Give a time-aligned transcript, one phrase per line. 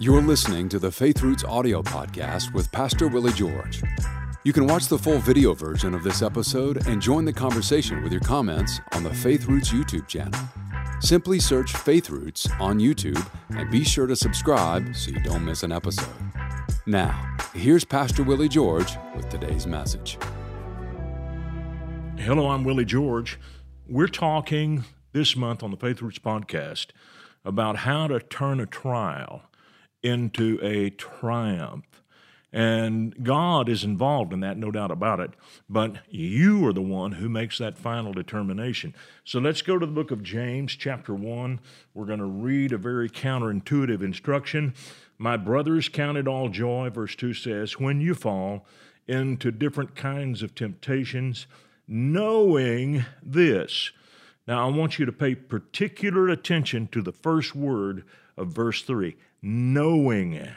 [0.00, 3.80] You're listening to the Faith Roots audio podcast with Pastor Willie George.
[4.42, 8.10] You can watch the full video version of this episode and join the conversation with
[8.10, 10.40] your comments on the Faith Roots YouTube channel.
[10.98, 15.62] Simply search Faith Roots on YouTube and be sure to subscribe so you don't miss
[15.62, 16.08] an episode.
[16.86, 20.18] Now, here's Pastor Willie George with today's message.
[22.18, 23.38] Hello, I'm Willie George.
[23.88, 24.82] We're talking
[25.12, 26.88] this month on the Faith Roots podcast
[27.44, 29.44] about how to turn a trial
[30.04, 31.84] into a triumph.
[32.52, 35.32] And God is involved in that, no doubt about it.
[35.68, 38.94] But you are the one who makes that final determination.
[39.24, 41.58] So let's go to the book of James, chapter 1.
[41.94, 44.74] We're going to read a very counterintuitive instruction.
[45.18, 48.64] My brothers, count it all joy, verse 2 says, when you fall
[49.08, 51.48] into different kinds of temptations,
[51.88, 53.90] knowing this.
[54.46, 58.04] Now, I want you to pay particular attention to the first word
[58.36, 60.48] of verse 3 knowing.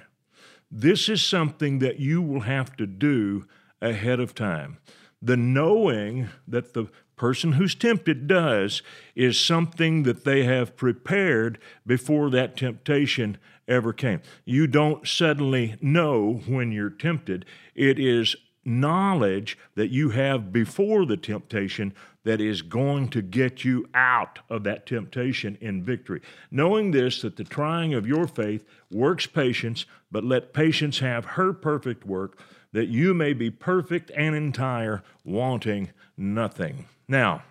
[0.71, 3.45] This is something that you will have to do
[3.81, 4.77] ahead of time.
[5.21, 8.81] The knowing that the person who's tempted does
[9.15, 14.21] is something that they have prepared before that temptation ever came.
[14.45, 17.45] You don't suddenly know when you're tempted.
[17.75, 21.93] It is knowledge that you have before the temptation
[22.27, 26.21] that is going to get you out of that temptation in victory.
[26.51, 31.53] Knowing this, that the trying of your faith works patience, but let patience have her
[31.53, 32.37] perfect work,
[32.73, 36.87] that you may be perfect and entire, wanting nothing.
[37.07, 37.43] Now,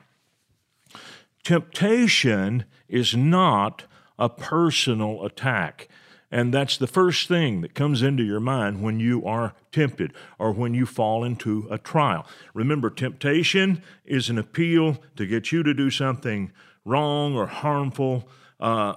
[1.42, 3.84] temptation is not
[4.18, 5.88] a personal attack.
[6.30, 10.52] And that's the first thing that comes into your mind when you are tempted or
[10.52, 12.26] when you fall into a trial.
[12.52, 16.50] Remember, temptation is an appeal to get you to do something
[16.84, 18.28] wrong or harmful.
[18.58, 18.94] Uh,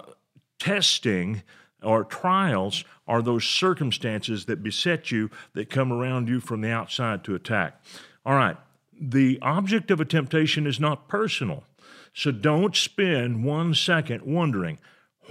[0.58, 1.42] testing
[1.82, 7.24] or trials are those circumstances that beset you that come around you from the outside
[7.24, 7.82] to attack.
[8.24, 8.56] All right,
[9.00, 11.64] the object of a temptation is not personal.
[12.12, 14.78] So don't spend one second wondering,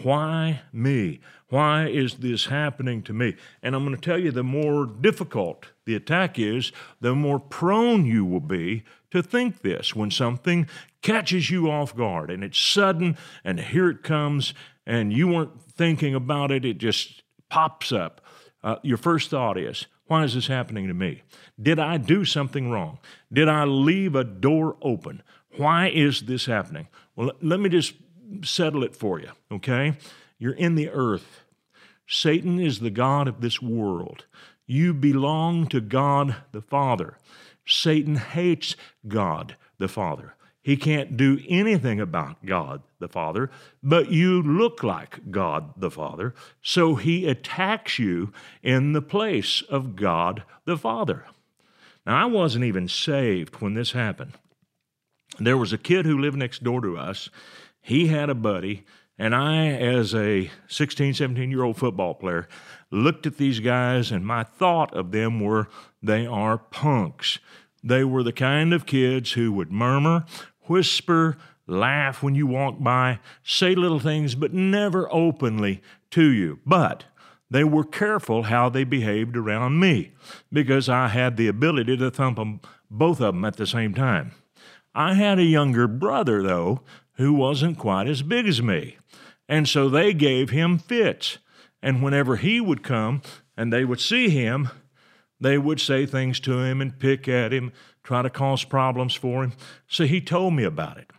[0.03, 1.19] why me?
[1.49, 3.35] Why is this happening to me?
[3.63, 6.71] And I'm going to tell you the more difficult the attack is,
[7.01, 10.67] the more prone you will be to think this when something
[11.01, 14.53] catches you off guard and it's sudden and here it comes
[14.85, 18.21] and you weren't thinking about it, it just pops up.
[18.63, 21.21] Uh, your first thought is, why is this happening to me?
[21.61, 22.99] Did I do something wrong?
[23.31, 25.23] Did I leave a door open?
[25.57, 26.87] Why is this happening?
[27.15, 27.93] Well, let me just
[28.43, 29.97] settle it for you, okay?
[30.37, 31.41] You're in the earth.
[32.07, 34.25] Satan is the God of this world.
[34.65, 37.17] You belong to God the Father.
[37.65, 38.75] Satan hates
[39.07, 40.35] God the Father.
[40.61, 43.49] He can't do anything about God the Father,
[43.81, 49.95] but you look like God the Father, so he attacks you in the place of
[49.95, 51.25] God the Father.
[52.05, 54.33] Now, I wasn't even saved when this happened.
[55.39, 57.29] There was a kid who lived next door to us.
[57.89, 58.85] He had a buddy
[59.17, 62.47] and I, as a 16, 17 year old football player,
[62.91, 65.67] looked at these guys, and my thought of them were
[65.99, 67.39] they are punks.
[67.83, 70.25] They were the kind of kids who would murmur,
[70.67, 71.35] whisper,
[71.65, 76.59] laugh when you walk by, say little things, but never openly to you.
[76.67, 77.05] But
[77.49, 80.11] they were careful how they behaved around me
[80.53, 82.61] because I had the ability to thump them,
[82.91, 84.31] both of them at the same time.
[84.93, 86.81] I had a younger brother, though,
[87.19, 88.97] who wasn't quite as big as me.
[89.49, 91.37] And so they gave him fits.
[91.81, 93.21] And whenever he would come
[93.57, 94.69] and they would see him,
[95.37, 99.43] they would say things to him and pick at him, try to cause problems for
[99.43, 99.51] him.
[99.85, 101.11] So he told me about it.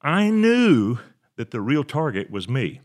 [0.00, 0.98] I knew
[1.36, 2.80] that the real target was me.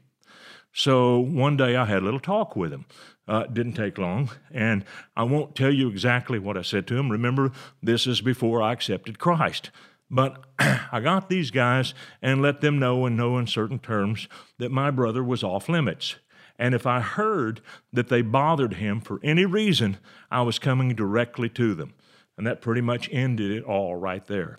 [0.74, 2.86] So one day I had a little talk with him.
[3.28, 7.12] Uh, didn't take long, and I won't tell you exactly what I said to him.
[7.12, 9.72] Remember, this is before I accepted Christ.
[10.16, 14.30] But I got these guys and let them know in no uncertain terms
[14.60, 16.16] that my brother was off limits.
[16.58, 17.60] And if I heard
[17.92, 19.98] that they bothered him for any reason,
[20.32, 21.96] I was coming directly to them.
[22.38, 24.58] And that pretty much ended it all right there.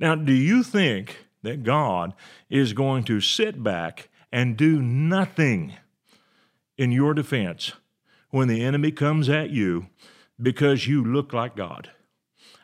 [0.00, 2.12] Now, do you think that God
[2.50, 5.74] is going to sit back and do nothing
[6.76, 7.72] in your defense
[8.30, 9.86] when the enemy comes at you
[10.40, 11.92] because you look like God?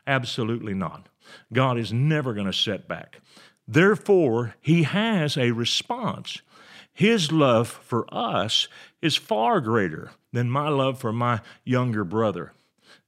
[0.05, 1.09] Absolutely not.
[1.53, 3.21] God is never going to set back.
[3.67, 6.41] Therefore, He has a response.
[6.93, 8.69] His love for us
[9.01, 12.53] is far greater than my love for my younger brother.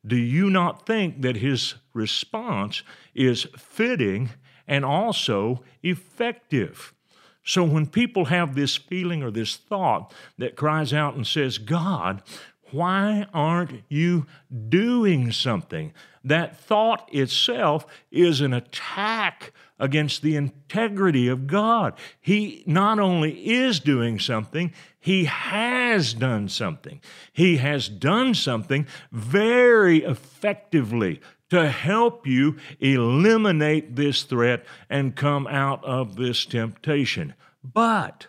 [0.06, 2.82] Do you not think that His response
[3.14, 4.30] is fitting
[4.68, 6.94] and also effective?
[7.42, 12.22] So when people have this feeling or this thought that cries out and says, God,
[12.72, 14.26] why aren't you
[14.68, 15.92] doing something?
[16.24, 21.94] That thought itself is an attack against the integrity of God.
[22.20, 27.00] He not only is doing something, he has done something.
[27.32, 35.84] He has done something very effectively to help you eliminate this threat and come out
[35.84, 37.34] of this temptation.
[37.64, 38.26] But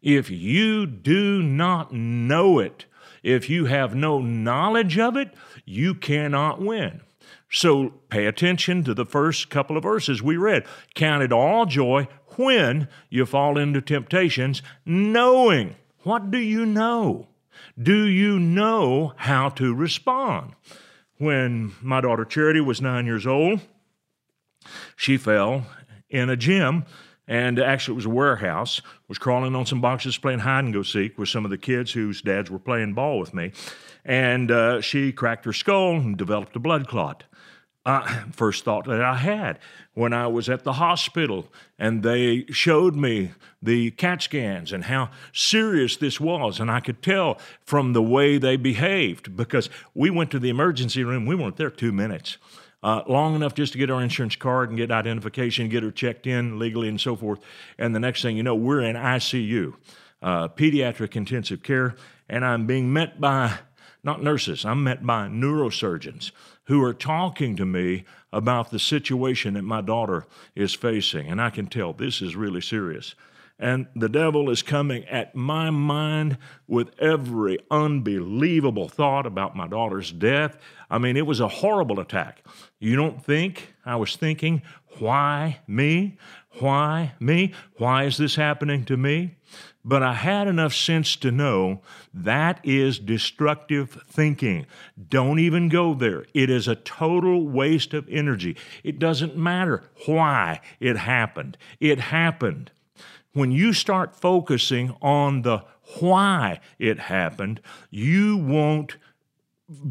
[0.00, 2.86] if you do not know it,
[3.26, 5.34] if you have no knowledge of it,
[5.64, 7.00] you cannot win.
[7.50, 10.64] So pay attention to the first couple of verses we read.
[10.94, 12.06] Count it all joy
[12.36, 15.74] when you fall into temptations, knowing.
[16.04, 17.26] What do you know?
[17.80, 20.52] Do you know how to respond?
[21.18, 23.60] When my daughter Charity was nine years old,
[24.94, 25.66] she fell
[26.08, 26.84] in a gym
[27.28, 30.82] and actually it was a warehouse was crawling on some boxes playing hide and go
[30.82, 33.52] seek with some of the kids whose dads were playing ball with me.
[34.04, 37.24] And uh, she cracked her skull and developed a blood clot.
[37.84, 39.60] Uh, first thought that i had
[39.94, 41.46] when i was at the hospital
[41.78, 43.30] and they showed me
[43.62, 48.38] the cat scans and how serious this was and i could tell from the way
[48.38, 51.26] they behaved because we went to the emergency room.
[51.26, 52.38] We weren't there two minutes
[52.86, 56.24] uh, long enough just to get our insurance card and get identification, get her checked
[56.24, 57.40] in legally, and so forth.
[57.78, 59.74] And the next thing you know, we're in ICU,
[60.22, 61.96] uh, pediatric intensive care,
[62.28, 63.58] and I'm being met by
[64.04, 66.30] not nurses, I'm met by neurosurgeons
[66.66, 70.24] who are talking to me about the situation that my daughter
[70.54, 71.26] is facing.
[71.26, 73.16] And I can tell this is really serious.
[73.58, 76.36] And the devil is coming at my mind
[76.66, 80.58] with every unbelievable thought about my daughter's death.
[80.90, 82.44] I mean, it was a horrible attack.
[82.78, 84.60] You don't think I was thinking,
[84.98, 86.18] why me?
[86.60, 87.54] Why me?
[87.78, 89.36] Why is this happening to me?
[89.84, 91.80] But I had enough sense to know
[92.12, 94.66] that is destructive thinking.
[95.08, 96.26] Don't even go there.
[96.34, 98.56] It is a total waste of energy.
[98.82, 101.56] It doesn't matter why it happened.
[101.78, 102.70] It happened
[103.36, 105.62] when you start focusing on the
[106.00, 107.60] why it happened,
[107.90, 108.96] you won't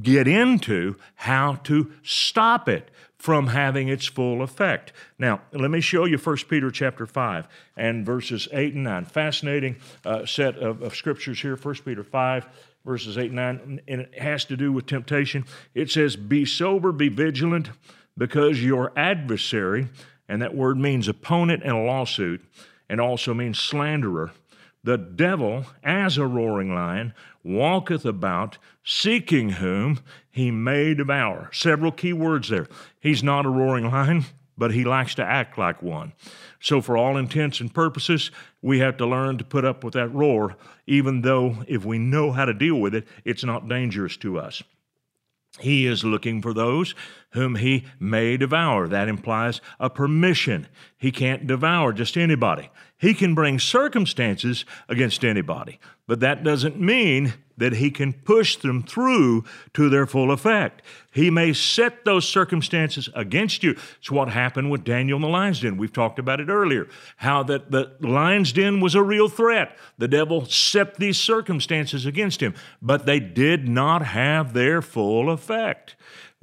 [0.02, 2.90] get into how to stop it
[3.20, 4.92] from having its full effect.
[5.20, 7.48] Now, let me show you 1 Peter chapter 5
[7.78, 9.06] and verses 8 and 9.
[9.06, 11.56] Fascinating uh, set of, of scriptures here.
[11.56, 12.48] 1 Peter 5,
[12.84, 15.46] verses 8 and 9, and it has to do with temptation.
[15.76, 17.70] It says, Be sober, be vigilant,
[18.18, 19.90] because your adversary,
[20.28, 22.42] and that word means opponent in a lawsuit,
[22.90, 24.32] and also means slanderer.
[24.84, 30.00] The devil, as a roaring lion, walketh about, seeking whom
[30.30, 31.50] he may devour.
[31.52, 32.68] Several key words there.
[33.00, 34.26] He's not a roaring lion,
[34.58, 36.14] but he likes to act like one.
[36.60, 40.14] So, for all intents and purposes, we have to learn to put up with that
[40.14, 40.56] roar,
[40.88, 44.64] even though if we know how to deal with it, it's not dangerous to us.
[45.60, 46.96] He is looking for those
[47.36, 48.88] whom he may devour.
[48.88, 50.68] That implies a permission.
[50.98, 52.70] He can't devour just anybody.
[52.98, 58.84] He can bring circumstances against anybody, but that doesn't mean that he can push them
[58.84, 59.44] through
[59.74, 60.82] to their full effect.
[61.12, 63.72] He may set those circumstances against you.
[64.00, 65.78] It's what happened with Daniel in the lion's den.
[65.78, 69.78] We've talked about it earlier, how that the lion's den was a real threat.
[69.98, 75.96] The devil set these circumstances against him, but they did not have their full effect.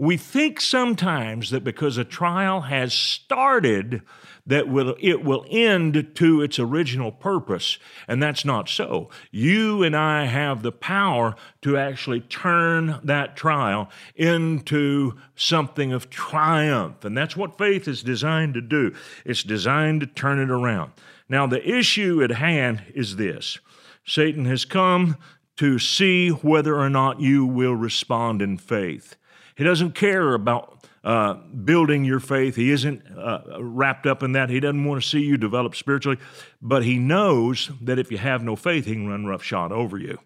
[0.02, 4.02] We think sometimes that because a trial has started,
[4.44, 7.78] that will it will end to its original purpose
[8.08, 9.10] and that's not so.
[9.30, 17.04] You and i have the power to actually turn that trial into something of triumph
[17.04, 18.96] and that's what faith is designed to do.
[19.24, 20.94] It's designed to turn it around.
[21.28, 23.60] Now the issue at hand is this.
[24.04, 25.16] Satan has come
[25.58, 29.14] to see whether or not you will respond in faith
[29.56, 32.54] he doesn't care about uh, building your faith.
[32.56, 34.50] He isn't uh, wrapped up in that.
[34.50, 36.18] He doesn't want to see you develop spiritually,
[36.60, 40.18] but he knows that if you have no faith, he can run roughshod over you.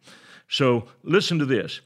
[0.49, 1.81] So listen to this.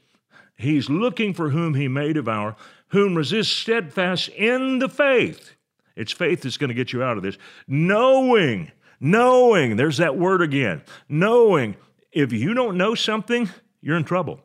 [0.55, 2.55] He's looking for whom he may devour,
[2.89, 5.55] whom resist steadfast in the faith.
[5.95, 7.37] It's faith that's going to get you out of this.
[7.67, 10.83] Knowing, knowing, there's that word again.
[11.09, 11.75] Knowing,
[12.11, 13.49] if you don't know something,
[13.81, 14.41] you're in trouble.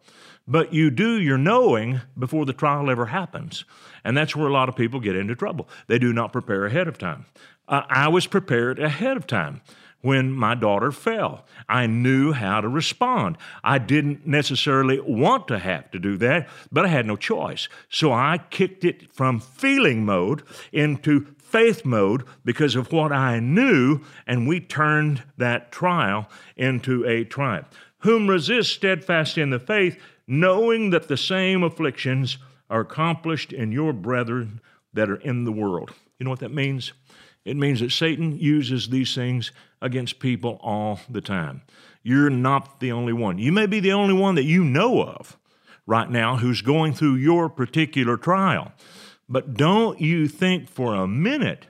[0.49, 3.65] But you do your knowing before the trial ever happens.
[4.05, 5.69] And that's where a lot of people get into trouble.
[5.89, 7.27] They do not prepare ahead of time.
[7.69, 9.61] Uh, I was prepared ahead of time
[10.03, 11.45] when my daughter fell.
[11.69, 13.39] I knew how to respond.
[13.65, 17.69] I didn't necessarily want to have to do that, but I had no choice.
[17.89, 24.01] So I kicked it from feeling mode into faith mode because of what I knew,
[24.27, 27.69] and we turned that trial into a triumph.
[28.01, 33.93] Whom resist steadfast in the faith, knowing that the same afflictions are accomplished in your
[33.93, 34.61] brethren
[34.93, 35.93] that are in the world.
[36.19, 36.93] You know what that means?
[37.45, 41.63] It means that Satan uses these things against people all the time.
[42.03, 43.39] You're not the only one.
[43.39, 45.37] You may be the only one that you know of
[45.87, 48.73] right now who's going through your particular trial.
[49.29, 51.67] But don't you think for a minute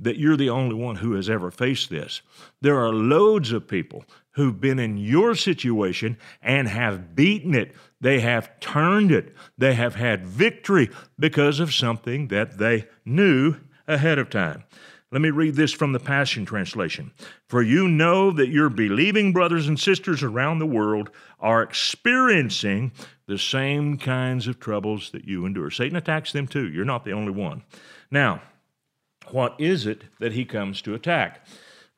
[0.00, 2.22] that you're the only one who has ever faced this.
[2.60, 7.74] There are loads of people who've been in your situation and have beaten it.
[8.00, 9.34] They have turned it.
[9.58, 14.64] They have had victory because of something that they knew ahead of time.
[15.12, 17.10] Let me read this from the Passion Translation.
[17.48, 22.92] For you know that your believing brothers and sisters around the world are experiencing
[23.26, 25.70] the same kinds of troubles that you endure.
[25.70, 26.70] Satan attacks them too.
[26.70, 27.64] You're not the only one.
[28.12, 28.40] Now,
[29.32, 31.44] what is it that he comes to attack?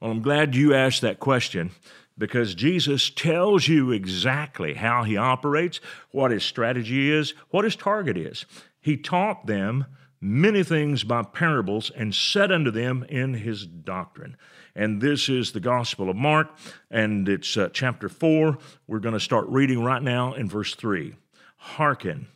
[0.01, 1.71] Well, I'm glad you asked that question
[2.19, 8.17] because Jesus tells you exactly how he operates, what his strategy is, what his target
[8.17, 8.45] is.
[8.81, 9.87] He taught them
[10.21, 14.37] many things by parables and said unto them in his doctrine.
[14.75, 16.57] And this is the Gospel of Mark,
[16.91, 18.57] and it's uh, chapter 4.
[18.87, 21.15] We're going to start reading right now in verse 3.
[21.57, 22.29] Hearken,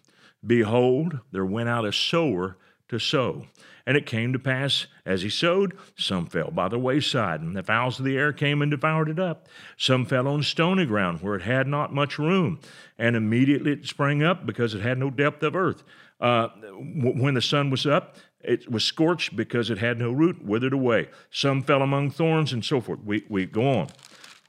[0.45, 3.47] behold, there went out a sower to sow.
[3.87, 7.63] And it came to pass, as he sowed, some fell by the wayside, and the
[7.63, 9.47] fowls of the air came and devoured it up.
[9.77, 12.59] Some fell on stony ground, where it had not much room,
[12.99, 15.85] and immediately it sprang up, because it had no depth of earth.
[16.21, 20.73] Uh, when the sun was up, it was scorched because it had no root, withered
[20.73, 21.09] away.
[21.31, 23.01] Some fell among thorns, and so forth.
[23.05, 23.89] We, we go on.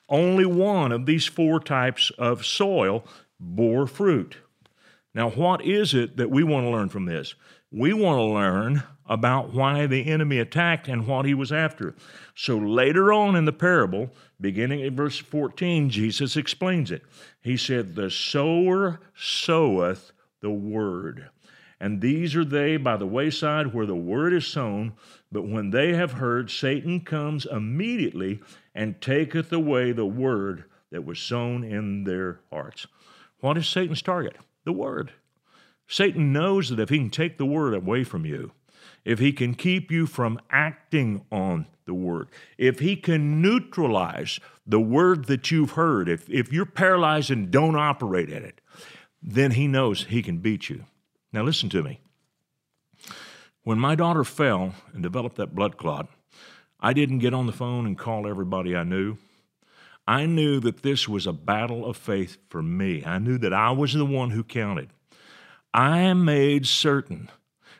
[0.10, 3.06] Only one of these four types of soil
[3.40, 4.38] bore fruit.
[5.14, 7.36] Now, what is it that we want to learn from this?
[7.72, 11.96] We want to learn about why the enemy attacked and what he was after.
[12.36, 14.10] So later on in the parable,
[14.40, 17.04] beginning at verse 14, Jesus explains it.
[17.42, 20.12] He said, The sower soweth
[20.42, 21.30] the word.
[21.80, 24.94] And these are they by the wayside where the word is sown.
[25.32, 28.40] But when they have heard, Satan comes immediately
[28.74, 32.88] and taketh away the word that was sown in their hearts.
[33.40, 34.38] What is Satan's target?
[34.66, 35.12] The word.
[35.88, 38.52] Satan knows that if he can take the word away from you,
[39.08, 44.82] if he can keep you from acting on the word, if he can neutralize the
[44.82, 48.60] word that you've heard, if, if you're paralyzed and don't operate in it,
[49.24, 50.84] then he knows he can beat you.
[51.32, 52.02] Now, listen to me.
[53.64, 56.10] When my daughter fell and developed that blood clot,
[56.82, 59.18] I didn't get on the phone and call everybody I knew.
[60.06, 63.06] I knew that this was a battle of faith for me.
[63.06, 64.90] I knew that I was the one who counted.
[65.74, 67.30] I made certain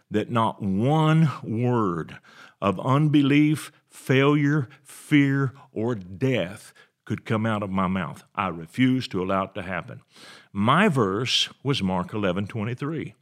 [0.10, 2.18] that not one word
[2.62, 6.74] of unbelief, failure, fear, or death
[7.06, 8.24] could come out of my mouth.
[8.36, 10.02] I refused to allow it to happen.
[10.52, 13.16] My verse was Mark 11 23.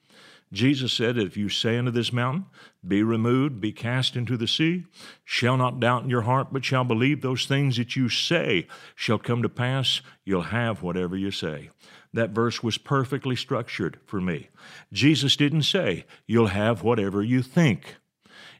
[0.51, 2.45] Jesus said, If you say unto this mountain,
[2.87, 4.85] Be removed, be cast into the sea,
[5.23, 9.19] shall not doubt in your heart, but shall believe those things that you say shall
[9.19, 11.69] come to pass, you'll have whatever you say.
[12.15, 14.47] That verse was perfectly structured for me.
[14.93, 17.97] Jesus didn't say, You'll have whatever you think.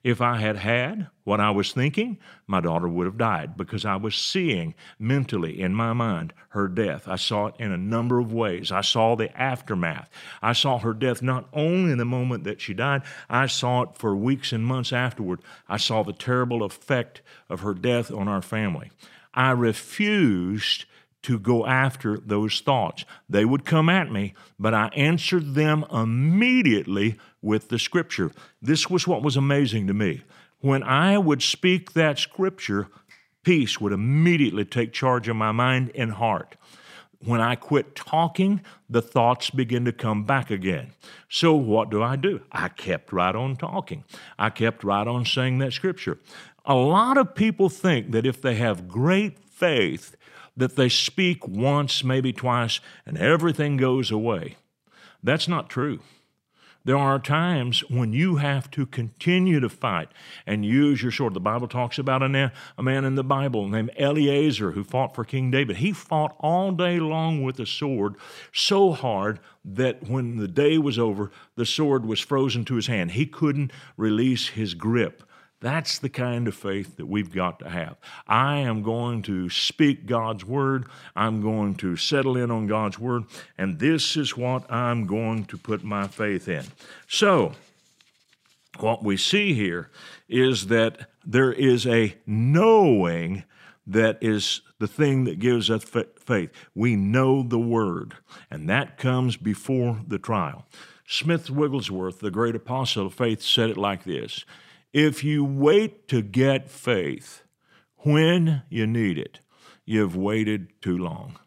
[0.03, 3.95] If I had had what I was thinking, my daughter would have died because I
[3.95, 7.07] was seeing mentally in my mind her death.
[7.07, 8.73] I saw it in a number of ways.
[8.73, 10.09] I saw the aftermath.
[10.41, 13.95] I saw her death not only in the moment that she died, I saw it
[13.95, 15.39] for weeks and months afterward.
[15.69, 18.91] I saw the terrible effect of her death on our family.
[19.33, 20.85] I refused
[21.25, 23.03] to go after those thoughts.
[23.27, 28.31] They would come at me, but I answered them immediately with the scripture.
[28.61, 30.21] This was what was amazing to me.
[30.59, 32.89] When I would speak that scripture,
[33.41, 36.57] peace would immediately take charge of my mind and heart.
[37.23, 40.91] When I quit talking, the thoughts begin to come back again.
[41.27, 42.41] So, what do I do?
[42.51, 44.03] I kept right on talking.
[44.37, 46.19] I kept right on saying that scripture.
[46.65, 50.15] A lot of people think that if they have great faith,
[50.57, 54.57] that they speak once, maybe twice, and everything goes away.
[55.23, 55.99] That's not true.
[56.85, 60.09] There are times when you have to continue to fight
[60.45, 61.33] and use your sword.
[61.33, 65.49] The Bible talks about a, man in the Bible named Eleazar who fought for King
[65.49, 65.77] David.
[65.77, 68.17] He fought all day long with a sword
[68.53, 73.11] so hard that when the day was over, the sword was frozen to his hand.
[73.11, 75.23] He couldn't release his grip.
[75.61, 77.97] That's the kind of faith that we've got to have.
[78.27, 80.85] I am going to speak God's word.
[81.15, 83.23] I'm going to settle in on God's word.
[83.57, 86.65] And this is what I'm going to put my faith in.
[87.07, 87.53] So,
[88.79, 89.89] what we see here
[90.27, 93.43] is that there is a knowing
[93.87, 96.51] that is the thing that gives us faith.
[96.73, 98.15] We know the word,
[98.49, 100.65] and that comes before the trial.
[101.07, 104.43] Smith Wigglesworth, the great apostle of faith, said it like this
[104.95, 107.43] If you wait to get faith
[107.97, 109.41] when you need it,
[109.83, 111.37] you've waited too long.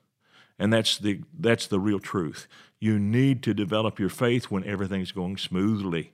[0.58, 2.46] And that's the, that's the real truth.
[2.78, 6.12] You need to develop your faith when everything's going smoothly.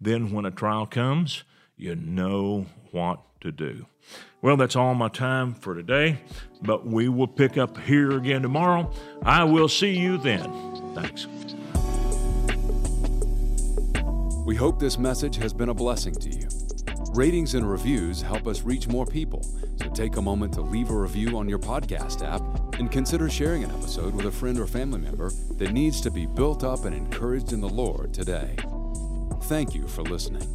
[0.00, 1.44] Then, when a trial comes,
[1.76, 3.84] you know what to do.
[4.40, 6.20] Well, that's all my time for today,
[6.62, 8.90] but we will pick up here again tomorrow.
[9.22, 10.94] I will see you then.
[10.94, 11.26] Thanks.
[14.46, 16.49] We hope this message has been a blessing to you.
[17.14, 19.42] Ratings and reviews help us reach more people,
[19.76, 22.40] so take a moment to leave a review on your podcast app
[22.78, 26.24] and consider sharing an episode with a friend or family member that needs to be
[26.24, 28.54] built up and encouraged in the Lord today.
[29.42, 30.46] Thank you for listening.